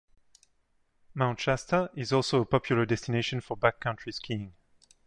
[1.13, 4.55] Mount Shasta is also a popular destination for backcountry skiing.